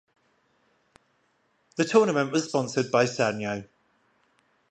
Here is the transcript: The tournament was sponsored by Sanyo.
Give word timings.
The 1.75 1.85
tournament 1.85 2.31
was 2.31 2.45
sponsored 2.45 2.89
by 2.89 3.05
Sanyo. 3.05 3.65